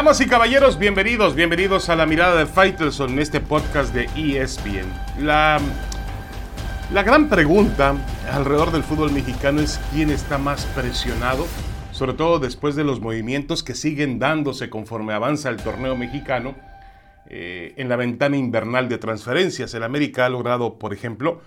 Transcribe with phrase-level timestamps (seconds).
[0.00, 4.90] Damas y caballeros, bienvenidos, bienvenidos a la mirada de Faitelson en este podcast de ESPN.
[5.26, 5.60] La,
[6.90, 7.94] la gran pregunta
[8.32, 11.46] alrededor del fútbol mexicano es quién está más presionado,
[11.92, 16.54] sobre todo después de los movimientos que siguen dándose conforme avanza el torneo mexicano
[17.26, 19.74] eh, en la ventana invernal de transferencias.
[19.74, 21.42] El América ha logrado, por ejemplo,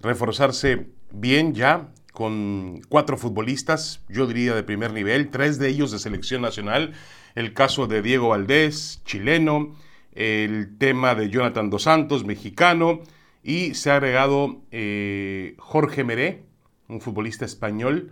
[0.00, 5.98] reforzarse bien ya con cuatro futbolistas, yo diría de primer nivel, tres de ellos de
[5.98, 6.94] selección nacional
[7.38, 9.76] el caso de Diego Valdés, chileno,
[10.12, 13.00] el tema de Jonathan Dos Santos, mexicano,
[13.44, 16.42] y se ha agregado eh, Jorge Meré,
[16.88, 18.10] un futbolista español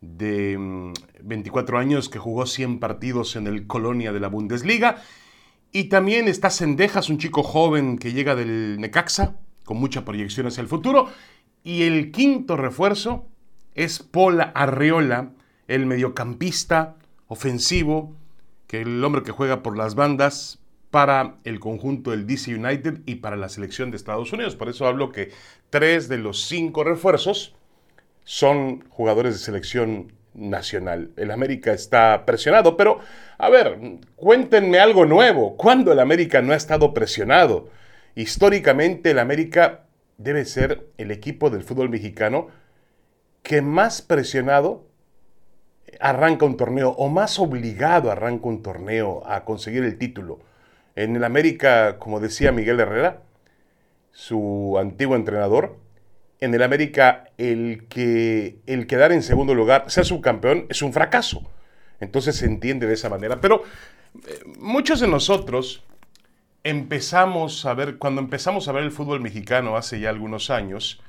[0.00, 0.92] de
[1.22, 4.96] 24 mm, años que jugó 100 partidos en el Colonia de la Bundesliga.
[5.70, 10.62] Y también está Sendejas, un chico joven que llega del Necaxa, con mucha proyección hacia
[10.62, 11.08] el futuro.
[11.62, 13.28] Y el quinto refuerzo
[13.76, 15.30] es Paul Arreola,
[15.68, 16.96] el mediocampista
[17.28, 18.16] ofensivo
[18.70, 20.58] el hombre que juega por las bandas
[20.90, 24.54] para el conjunto del DC United y para la selección de Estados Unidos.
[24.56, 25.32] Por eso hablo que
[25.70, 27.54] tres de los cinco refuerzos
[28.24, 31.10] son jugadores de selección nacional.
[31.16, 33.00] El América está presionado, pero
[33.38, 33.78] a ver,
[34.16, 35.56] cuéntenme algo nuevo.
[35.56, 37.70] ¿Cuándo el América no ha estado presionado?
[38.14, 39.86] Históricamente el América
[40.18, 42.48] debe ser el equipo del fútbol mexicano
[43.42, 44.86] que más presionado
[46.00, 50.40] arranca un torneo o más obligado arranca un torneo a conseguir el título.
[50.96, 53.22] En el América, como decía Miguel Herrera,
[54.12, 55.76] su antiguo entrenador,
[56.40, 61.42] en el América el que el quedar en segundo lugar, sea subcampeón, es un fracaso.
[62.00, 63.40] Entonces se entiende de esa manera.
[63.40, 63.64] Pero
[64.26, 65.82] eh, muchos de nosotros
[66.62, 71.00] empezamos a ver, cuando empezamos a ver el fútbol mexicano hace ya algunos años,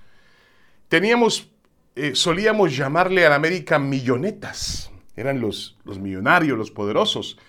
[0.89, 1.49] teníamos
[1.95, 4.91] eh, solíamos llamarle al América millonetas.
[5.15, 7.39] Eran los, los millonarios, los poderosos.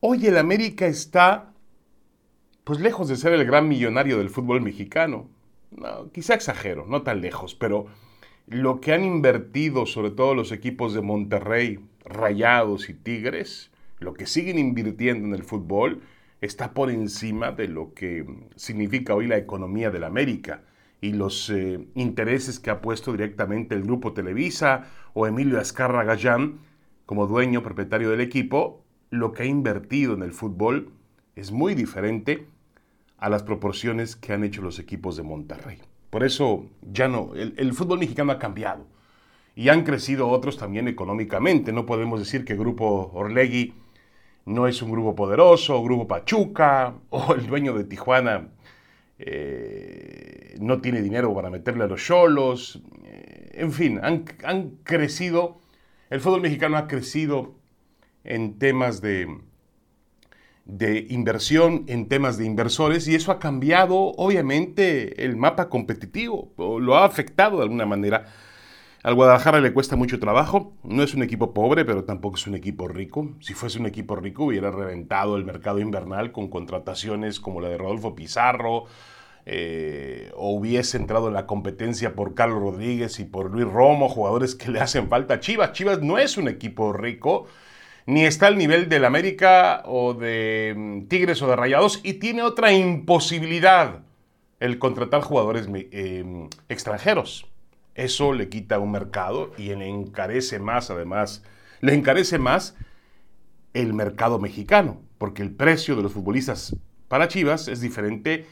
[0.00, 1.52] Hoy el América está,
[2.64, 5.30] pues lejos de ser el gran millonario del fútbol mexicano.
[6.12, 7.86] quizá exagero, no tan lejos, pero
[8.46, 14.26] lo que han invertido, sobre todo los equipos de Monterrey, Rayados y Tigres, lo que
[14.26, 16.02] siguen invirtiendo en el fútbol,
[16.40, 20.62] está por encima de lo que significa hoy la economía del América
[21.04, 26.60] y los eh, intereses que ha puesto directamente el grupo Televisa o Emilio Azcarra Gallán
[27.04, 30.92] como dueño propietario del equipo, lo que ha invertido en el fútbol
[31.36, 32.46] es muy diferente
[33.18, 35.76] a las proporciones que han hecho los equipos de Monterrey.
[36.08, 38.86] Por eso ya no, el, fútbol mexicano ha cambiado
[39.54, 41.70] y han crecido otros también económicamente.
[41.74, 43.74] No podemos decir que Grupo Orlegui
[44.46, 48.48] no es un grupo poderoso, o Grupo Pachuca o el dueño de Tijuana
[49.18, 54.24] eh, no tiene dinero para meterle a los cholos, eh, en fin, han,
[54.82, 55.60] crecido,
[56.10, 57.54] el fútbol mexicano ha crecido
[58.24, 59.38] en temas de,
[60.64, 66.96] de inversión, en temas de inversores, y eso ha cambiado obviamente el mapa competitivo, lo
[66.96, 68.26] ha afectado de alguna manera.
[69.04, 72.54] Al Guadalajara le cuesta mucho trabajo, no es un equipo pobre, pero tampoco es un
[72.54, 73.34] equipo rico.
[73.40, 77.76] Si fuese un equipo rico hubiera reventado el mercado invernal con contrataciones como la de
[77.76, 78.86] Rodolfo Pizarro,
[79.44, 84.54] eh, o hubiese entrado en la competencia por Carlos Rodríguez y por Luis Romo, jugadores
[84.54, 85.72] que le hacen falta a Chivas.
[85.72, 87.46] Chivas no es un equipo rico,
[88.06, 92.40] ni está al nivel del América o de mm, Tigres o de Rayados, y tiene
[92.40, 94.00] otra imposibilidad,
[94.60, 97.46] el contratar jugadores eh, extranjeros.
[97.94, 101.44] Eso le quita un mercado y le encarece más, además,
[101.80, 102.76] le encarece más
[103.72, 106.76] el mercado mexicano, porque el precio de los futbolistas
[107.08, 108.46] para Chivas es diferente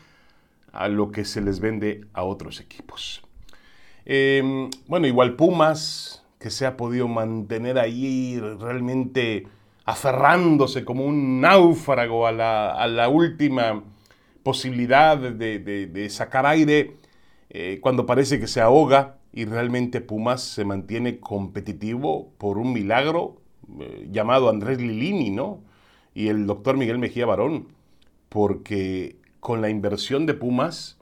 [0.72, 3.22] a lo que se les vende a otros equipos.
[4.04, 9.47] Em, bueno, igual Pumas, que se ha podido mantener ahí realmente
[9.84, 13.82] aferrándose como un náufrago a la, última
[14.42, 16.97] posibilidad de, sacar aire
[17.50, 23.40] eh, cuando parece que se ahoga y realmente Pumas se mantiene competitivo por un milagro
[23.81, 25.61] eh, llamado Andrés Lilini, ¿no?
[26.14, 27.69] Y el doctor Miguel Mejía Barón,
[28.29, 30.99] porque con la inversión de Pumas,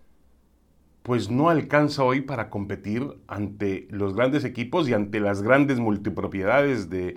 [1.03, 6.89] pues no alcanza hoy para competir ante los grandes equipos y ante las grandes multipropiedades
[6.89, 7.17] de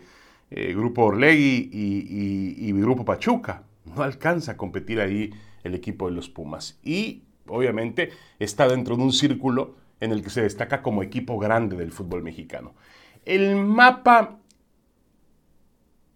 [0.50, 3.63] eh, Grupo Orlegui y, y Grupo Pachuca.
[3.86, 5.31] No alcanza a competir ahí
[5.63, 6.80] el equipo de los Pumas.
[6.83, 11.77] Y obviamente está dentro de un círculo en el que se destaca como equipo grande
[11.77, 12.75] del fútbol mexicano.
[13.23, 14.38] El mapa,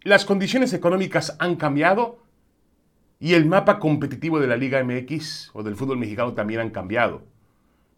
[0.01, 2.19] las condiciones económicas han cambiado
[3.17, 7.23] y el mapa competitivo de la Liga MX o del fútbol mexicano también han cambiado.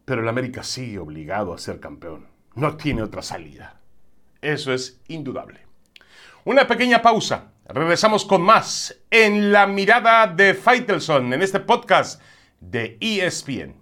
[0.04, 2.28] Pero el América sigue obligado a ser campeón.
[2.54, 3.80] No tiene otra salida.
[4.40, 5.66] Eso es indudable.
[6.44, 7.52] Una pequeña pausa.
[7.66, 12.22] Regresamos con más en la mirada de Faitelson en este podcast
[12.60, 13.79] de ESPN.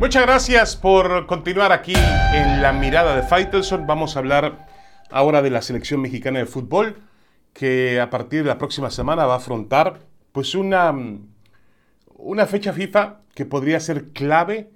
[0.00, 3.86] Muchas gracias por continuar aquí en la mirada de Faitelson.
[3.86, 4.66] Vamos a hablar
[5.10, 6.96] ahora de la selección mexicana de fútbol
[7.52, 10.00] que a partir de la próxima semana va a afrontar
[10.32, 10.92] pues una,
[12.16, 14.68] una fecha FIFA que podría ser clave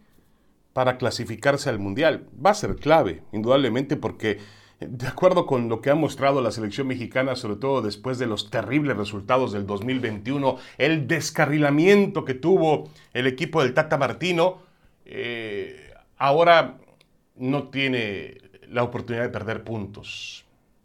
[0.72, 2.28] para clasificarse al Mundial.
[2.44, 4.38] Va a ser clave, indudablemente, porque
[4.78, 8.50] de acuerdo con lo que ha mostrado la selección mexicana, sobre todo después de los
[8.50, 14.67] terribles resultados del 2021, el descarrilamiento que tuvo el equipo del Tata Martino,
[15.08, 16.76] eh, ahora
[17.36, 18.38] no tiene
[18.68, 20.44] la oportunidad de perder puntos.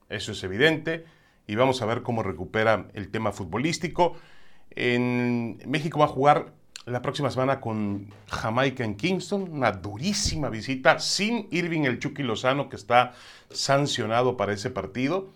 [0.10, 1.06] Eso es evidente
[1.48, 4.16] y vamos a ver cómo recupera el tema futbolístico.
[4.72, 6.54] En México va a jugar
[6.86, 12.70] la próxima semana con Jamaica en Kingston, una durísima visita sin Irving el Chucky Lozano
[12.70, 13.14] que está
[13.50, 15.30] sancionado para ese partido.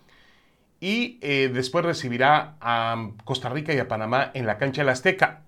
[0.80, 5.42] Y eh, después recibirá a Costa Rica y a Panamá en la cancha del Azteca.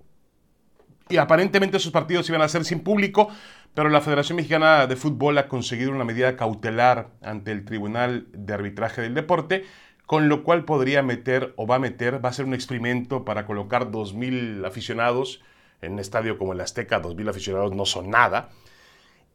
[1.11, 3.29] Y aparentemente esos partidos iban a ser sin público,
[3.75, 8.55] pero la Federación Mexicana de Fútbol ha conseguido una medida cautelar ante el Tribunal de
[8.55, 9.65] Arbitraje del Deporte,
[10.07, 13.45] con lo cual podría meter o va a meter, va a ser un experimento para
[13.47, 15.43] colocar 2.000 aficionados
[15.83, 18.51] en un estadio como el Azteca, 2.000 aficionados no son nada,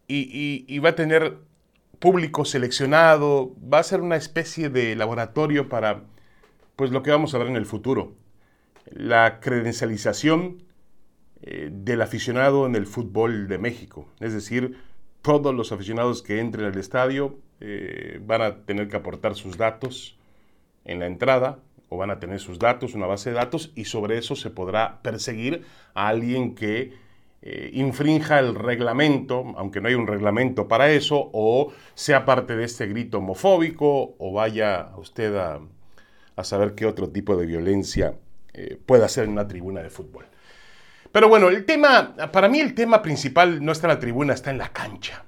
[0.08, 1.38] y, va a tener
[2.00, 6.04] público seleccionado, va a ser una especie de laboratorio para
[6.76, 8.14] pues lo que vamos a ver en el futuro,
[8.92, 10.65] la credencialización
[11.42, 14.08] eh, del aficionado en el fútbol de México.
[14.22, 14.78] Es decir,
[15.22, 20.18] todos los aficionados que entren al estadio eh, van a tener que aportar sus datos
[20.86, 21.60] en la entrada
[21.90, 25.02] o van a tener sus datos, una base de datos, y sobre eso se podrá
[25.02, 26.94] perseguir a alguien que
[27.42, 32.64] eh, infrinja el reglamento, aunque no hay un reglamento para eso, o sea parte de
[32.64, 35.60] este grito homofóbico, o vaya usted a,
[36.44, 38.16] saber qué otro tipo de violencia
[38.86, 40.26] puede hacer en una tribuna de fútbol.
[41.16, 44.50] Pero bueno, el tema, para mí el tema principal no está en la tribuna, está
[44.50, 45.24] en la cancha.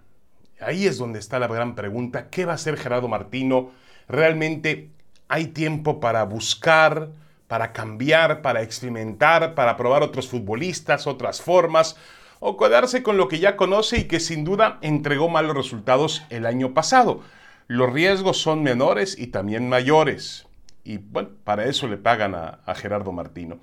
[0.59, 3.71] Ahí es donde está la gran pregunta, ¿qué va a hacer Gerardo Martino?
[4.09, 4.89] ¿Realmente
[5.29, 7.11] hay tiempo para buscar,
[7.47, 11.95] para cambiar, para experimentar, para probar otros futbolistas, otras formas,
[12.41, 16.47] o quedarse con lo que ya conoce y que sin duda entregó malos resultados el
[16.47, 17.21] año pasado?
[17.67, 20.47] Los riesgos son menores y también mayores.
[20.83, 23.61] Y bueno, para eso le pagan a, a Gerardo Martino.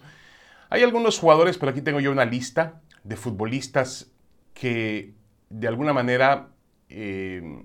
[0.75, 4.11] Hay algunos jugadores, pero aquí tengo yo una lista de futbolistas
[4.55, 5.15] que
[5.49, 6.49] de alguna manera
[6.89, 7.63] eh,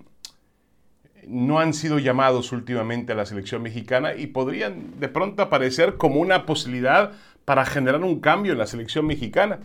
[1.26, 6.20] no han sido llamados últimamente a la selección mexicana y podrían de pronto aparecer como
[6.20, 7.14] una posibilidad
[7.46, 9.62] para generar un cambio en la selección mexicana.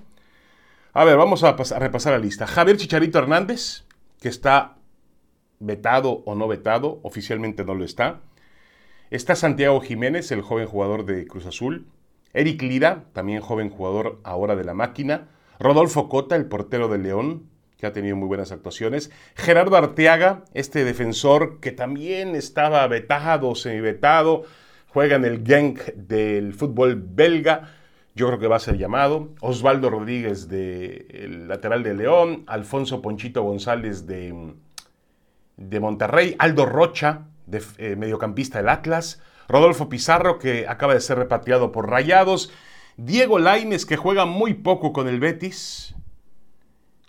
[0.94, 2.46] A ver, vamos a, a repasar la lista.
[2.46, 3.84] Javier Chicharito Hernández,
[4.22, 4.78] que está
[5.58, 8.22] vetado o no vetado, oficialmente no lo está.
[9.10, 11.88] Está Santiago Jiménez, el joven jugador de Cruz Azul.
[12.34, 15.28] Eric Lira, también joven jugador ahora de la máquina.
[15.58, 17.44] Rodolfo Cota, el portero de León,
[17.78, 19.10] que ha tenido muy buenas actuaciones.
[19.36, 24.42] Gerardo Arteaga, este defensor que también estaba vetado, semi-vetado,
[24.88, 27.70] juega en el Genk del fútbol belga.
[28.16, 29.30] Yo creo que va a ser llamado.
[29.40, 32.44] Osvaldo Rodríguez, de, lateral de León.
[32.46, 34.54] Alfonso Ponchito González, de,
[35.56, 36.36] de Monterrey.
[36.38, 37.22] Aldo Rocha,
[37.78, 39.20] eh, mediocampista del Atlas.
[39.48, 42.52] Rodolfo Pizarro, que acaba de ser repatriado por Rayados,
[42.96, 45.94] Diego Laines, que juega muy poco con el Betis,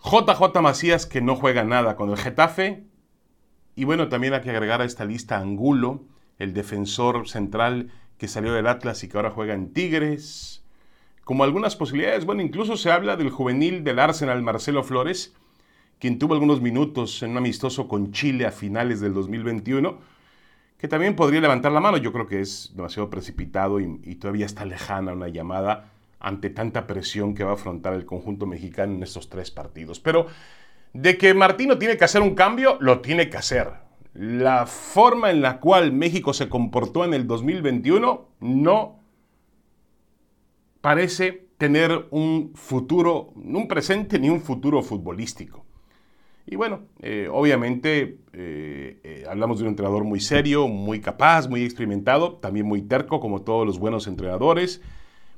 [0.04, 2.84] JJ Macías, que no juega nada con el Getafe,
[3.75, 6.04] y bueno, también hay que agregar a esta lista Angulo,
[6.39, 10.63] el defensor central que salió del Atlas y que ahora juega en Tigres.
[11.24, 15.34] Como algunas posibilidades, bueno, incluso se habla del juvenil del Arsenal, Marcelo Flores,
[16.00, 20.15] quien tuvo algunos minutos en un amistoso con Chile a finales del 2021
[20.77, 21.98] que también podría levantar la mano.
[21.98, 27.36] Yo creo que es demasiado precipitado y, todavía está lejana una llamada ante tanta presión
[27.36, 30.00] que va a afrontar el conjunto mexicano en estos tres partidos.
[30.00, 30.27] Pero
[30.94, 33.70] de que Martino tiene que hacer un cambio, lo tiene que hacer.
[34.13, 39.00] La forma en la cual México se comportó en el 2021 no
[40.82, 45.65] parece tener un futuro, un presente ni un futuro futbolístico.
[46.48, 51.64] Y bueno, eh, obviamente eh, eh, hablamos de un entrenador muy serio, muy capaz, muy
[51.64, 54.82] experimentado, también muy terco como todos los buenos entrenadores,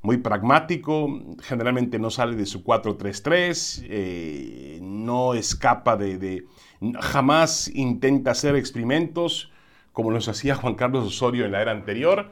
[0.02, 1.08] muy pragmático,
[1.42, 6.46] generalmente no sale de su 4-3-3, no escapa de, de,
[7.00, 9.52] jamás intenta hacer experimentos
[9.94, 12.32] como los hacía Juan Carlos Osorio en la era anterior.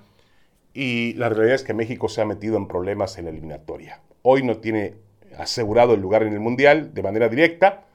[0.74, 4.02] Y la realidad es que México se ha metido en problemas en la eliminatoria.
[4.22, 4.96] Hoy no tiene
[5.38, 7.86] asegurado el lugar en el Mundial de manera directa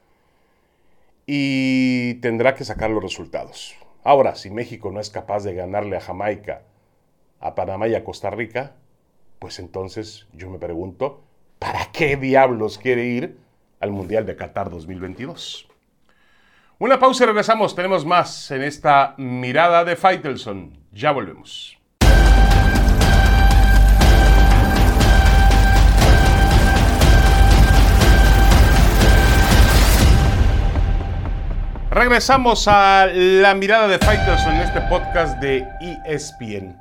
[1.32, 3.76] y tendrá que sacar los resultados.
[4.02, 6.62] Ahora, si México no es capaz de ganarle a Jamaica,
[7.38, 8.74] a Panamá y a Costa Rica,
[9.38, 11.22] pues entonces yo me pregunto,
[11.60, 13.38] ¿para qué diablos quiere ir
[13.78, 15.68] al Mundial de Qatar 2022?
[16.80, 17.76] Una pausa y regresamos.
[17.76, 20.80] Tenemos más en esta mirada de Faitelson.
[20.90, 21.79] Ya volvemos.
[31.90, 35.66] Regresamos a la mirada de Fighters en este podcast de
[36.06, 36.80] ESPN.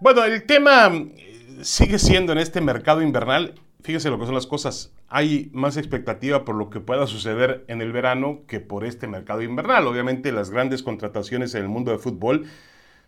[0.00, 4.46] Bueno, el tema eh, sigue siendo en este mercado invernal, fíjese lo que son las
[4.46, 9.06] cosas, hay más expectativa por lo que pueda suceder en el verano que por este
[9.06, 9.86] mercado invernal.
[9.86, 12.46] Obviamente las grandes contrataciones en el mundo del fútbol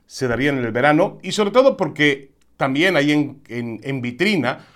[0.06, 4.66] se darían en el verano y sobre todo porque también hay en, en vitrina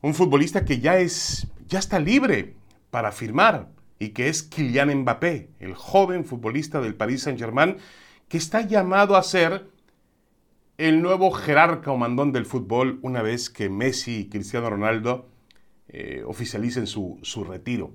[0.00, 2.54] un futbolista que ya, es, ya está libre
[2.92, 3.73] para firmar
[4.04, 7.76] y que es Kylian Mbappé, el joven futbolista del Paris Saint-Germain,
[8.28, 9.66] que está llamado a ser
[10.76, 15.28] el nuevo jerarca o mandón del fútbol una vez que Messi y Cristiano Ronaldo
[15.88, 17.94] eh, oficialicen su, retiro.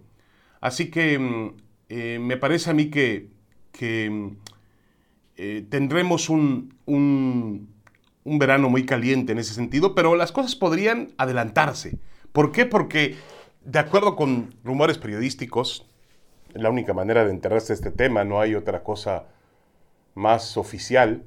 [0.62, 1.54] Así que mm,
[1.89, 3.30] eh, me parece a mí que,
[3.80, 4.28] mm,
[5.38, 11.98] eh, tendremos un, un verano muy caliente en ese sentido, pero las cosas podrían adelantarse.
[12.32, 12.66] ¿Por qué?
[12.66, 13.16] Porque
[13.63, 15.88] de acuerdo con rumores periodísticos,
[16.53, 19.25] la única manera de enterarse de este tema, no hay otra cosa
[20.15, 21.24] más oficial,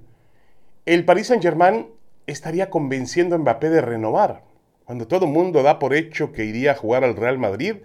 [0.84, 1.86] el Paris Saint-Germain
[2.26, 4.42] estaría convenciendo a Mbappé de renovar.
[4.84, 7.76] Cuando todo el mundo da por hecho que iría a jugar al Real Madrid,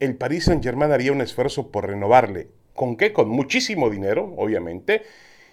[0.00, 2.48] el Paris Saint-Germain haría un esfuerzo por renovarle.
[2.74, 3.12] ¿Con qué?
[3.12, 5.02] Con muchísimo dinero, obviamente,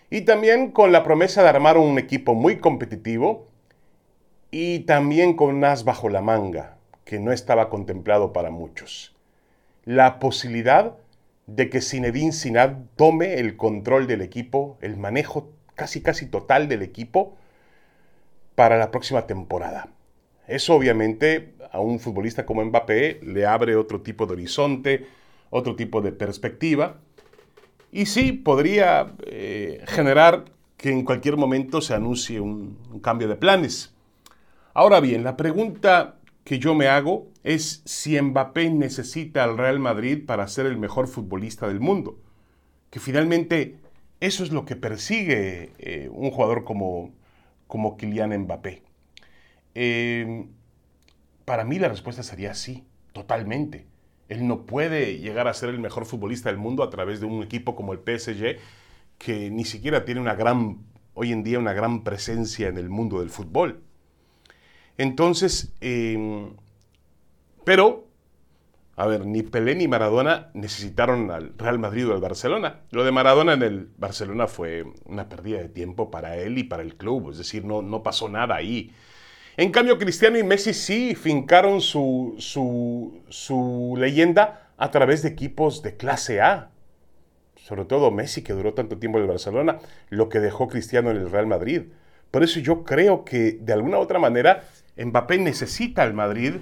[0.10, 3.48] y también con la promesa de armar un equipo muy competitivo
[4.52, 9.16] y también con un as bajo la manga, que no estaba contemplado para muchos.
[9.86, 10.96] La posibilidad
[11.56, 16.82] de que Zinedine Zidane tome el control del equipo, el manejo casi casi total del
[16.82, 17.38] equipo
[18.56, 19.90] para la próxima temporada.
[20.48, 25.08] Eso obviamente a un futbolista como Mbappé le abre otro tipo de horizonte,
[25.50, 26.98] otro tipo de perspectiva.
[27.92, 30.46] Y sí, podría eh, generar
[30.78, 33.94] que en cualquier momento se anuncie un, un cambio de planes.
[34.74, 36.19] Ahora bien, la pregunta
[36.50, 41.08] que yo me hago es si Mbappé necesita al Real Madrid para ser el mejor
[41.08, 42.18] futbolista del mundo.
[42.90, 43.78] Que finalmente
[44.20, 47.12] eso es lo que persigue eh, un jugador como,
[47.68, 48.82] como Kylian Mbappé.
[49.76, 50.48] Em,
[51.46, 53.86] para mí la respuesta sería sí, totalmente.
[54.28, 57.44] Él no puede llegar a ser el mejor futbolista del mundo a través de un
[57.44, 58.58] equipo como el PSG,
[59.20, 60.80] que ni siquiera tiene una gran,
[61.14, 63.84] hoy en día, una gran presencia en el mundo del fútbol.
[65.00, 66.52] Entonces, em,
[67.64, 68.10] pero
[68.98, 72.82] a ver, ni Pelé ni Maradona necesitaron al Real Madrid o al Barcelona.
[72.92, 76.84] Lo de Maradona en el Barcelona fue una pérdida de tiempo para él y para
[76.84, 78.92] el club, es decir, no, no pasó nada ahí.
[79.56, 85.82] En cambio, Cristiano y Messi sí fincaron su, su, su leyenda a través de equipos
[85.82, 86.72] de clase A.
[87.56, 89.80] Sobre todo Messi, que duró tanto tiempo en el Barcelona,
[90.10, 91.84] lo que dejó Cristiano en el Real Madrid.
[92.32, 94.64] Por eso yo creo que de alguna otra manera
[94.98, 96.56] Mbappé necesita al Madrid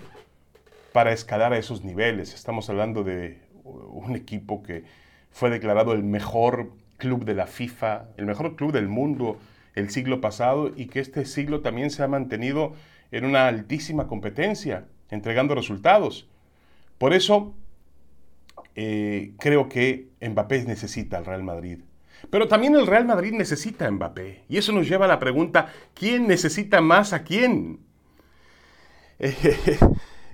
[0.93, 2.33] para escalar a esos niveles.
[2.33, 4.83] Estamos hablando de un equipo que
[5.31, 9.37] fue declarado el mejor club de la FIFA, el mejor club del mundo
[9.77, 12.73] el siglo pasado y que este siglo también se ha mantenido
[13.11, 16.27] en una altísima competencia, entregando resultados.
[16.97, 17.53] Por eso
[18.73, 21.81] eh, creo que Mbappé necesita al Real Madrid.
[22.29, 24.43] Pero también el Real Madrid necesita a Mbappé.
[24.49, 27.79] Y eso nos lleva a la pregunta, ¿quién necesita más a quién?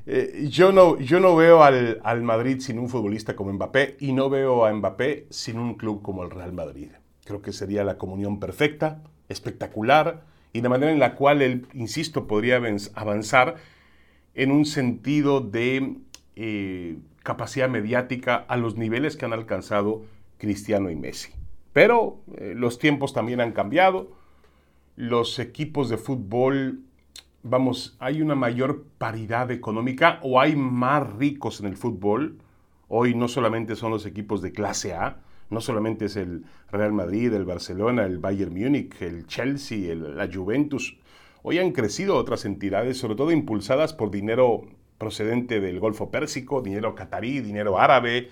[0.05, 4.11] Eh, yo, no, yo no veo al, al, Madrid sin un futbolista como Mbappé y
[4.11, 6.89] no veo a Mbappé sin un club como el Real Madrid.
[7.23, 12.27] Creo que sería la comunión perfecta, espectacular y de manera en la cual él, insisto,
[12.27, 12.61] podría
[12.95, 13.55] avanzar
[14.35, 15.95] en un sentido de
[16.35, 20.03] eh, capacidad mediática a los niveles que han alcanzado
[20.37, 21.31] Cristiano y Messi.
[21.73, 24.11] Pero eh, los tiempos también han cambiado,
[24.95, 26.83] los equipos de fútbol
[27.43, 32.37] vamos, hay una mayor paridad económica o hay más ricos en el fútbol.
[32.87, 35.17] Hoy no solamente son los equipos de clase A,
[35.49, 40.97] no solamente es el Real Madrid, el Barcelona, el Bayern Múnich, el Chelsea, la Juventus.
[41.43, 44.63] Hoy han crecido otras entidades, sobre todo impulsadas por dinero
[44.97, 48.29] procedente del Golfo Pérsico, dinero catarí, dinero árabe,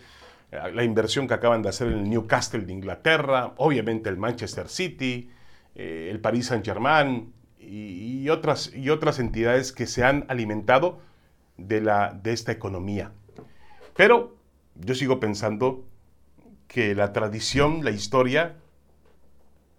[0.52, 5.30] la inversión que acaban de hacer en el Newcastle de Inglaterra, obviamente el Manchester City,
[5.76, 11.00] eh, el Paris Saint-Germain, y, otras, y otras entidades que se han alimentado
[11.58, 13.12] de, la, de esta economía.
[13.96, 14.36] Pero
[14.76, 15.86] yo sigo pensando
[16.68, 18.56] que la tradición, la historia,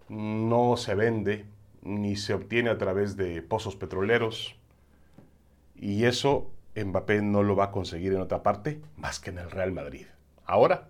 [0.09, 1.47] no se vende
[1.83, 4.57] ni se obtiene a través de pozos petroleros.
[5.75, 9.50] Y eso Mbappé no lo va a conseguir en otra parte más que en el
[9.50, 10.07] Real Madrid.
[10.47, 10.89] Ahora,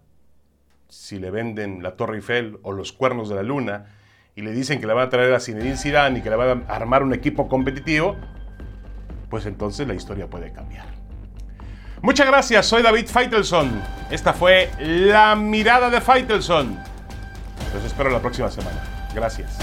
[0.89, 3.87] si le venden la Torre Eiffel o los cuernos de la luna
[4.35, 6.65] y le dicen que le van a traer a Zinedine Zidane y que le van
[6.69, 8.17] a armar un equipo competitivo,
[9.31, 10.87] pues entonces la historia puede cambiar.
[12.03, 13.81] Muchas gracias, soy David Feitelson.
[14.11, 16.79] Esta fue la mirada de Feitelson.
[17.73, 18.83] Los espero la próxima semana.
[19.15, 19.59] Gracias.